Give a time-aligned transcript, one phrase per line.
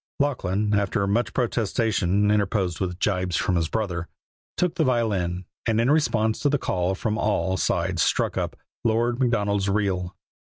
[0.19, 4.07] Lachlan, after much protestation, interposed with gibes from his brother,
[4.57, 9.19] took the violin, and in response to the call from all sides struck up "Lord
[9.19, 10.15] Macdonald's Reel."